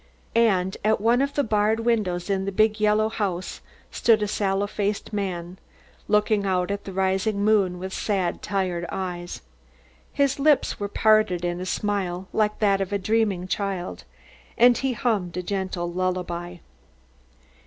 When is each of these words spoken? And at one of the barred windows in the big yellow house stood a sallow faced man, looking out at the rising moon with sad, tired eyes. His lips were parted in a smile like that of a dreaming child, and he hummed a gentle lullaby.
And 0.33 0.77
at 0.83 0.99
one 0.99 1.21
of 1.21 1.35
the 1.35 1.43
barred 1.43 1.81
windows 1.81 2.27
in 2.27 2.45
the 2.45 2.51
big 2.51 2.79
yellow 2.79 3.07
house 3.07 3.61
stood 3.91 4.23
a 4.23 4.27
sallow 4.27 4.65
faced 4.65 5.13
man, 5.13 5.59
looking 6.07 6.43
out 6.43 6.71
at 6.71 6.85
the 6.85 6.91
rising 6.91 7.45
moon 7.45 7.77
with 7.77 7.93
sad, 7.93 8.41
tired 8.41 8.87
eyes. 8.91 9.43
His 10.11 10.39
lips 10.39 10.79
were 10.79 10.87
parted 10.87 11.45
in 11.45 11.61
a 11.61 11.67
smile 11.67 12.27
like 12.33 12.57
that 12.57 12.81
of 12.81 12.91
a 12.91 12.97
dreaming 12.97 13.47
child, 13.47 14.03
and 14.57 14.75
he 14.75 14.93
hummed 14.93 15.37
a 15.37 15.43
gentle 15.43 15.93
lullaby. 15.93 16.57